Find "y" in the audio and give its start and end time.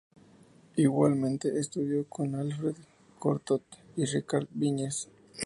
3.95-4.05